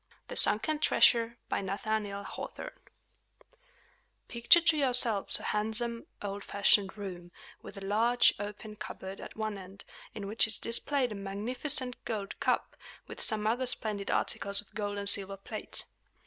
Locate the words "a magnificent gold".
11.11-12.39